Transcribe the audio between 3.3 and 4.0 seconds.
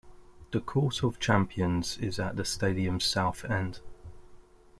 end.